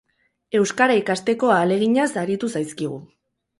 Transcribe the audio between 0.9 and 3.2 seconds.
ikasteko ahaleginaz aritu zaizkigu.